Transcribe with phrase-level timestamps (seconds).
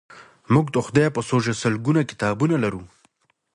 [0.53, 2.81] موږ د خدای په سوژه لسګونه کتابونه لرو.